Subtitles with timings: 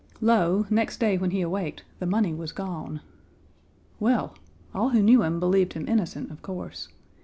[0.19, 3.01] Lo, next day when he awaked, the money was gone.
[3.99, 4.33] Well!
[4.73, 6.87] all who knew him believed him innocent, of course.